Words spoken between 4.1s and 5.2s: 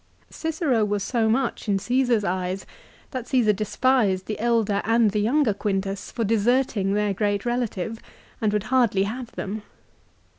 the elder and the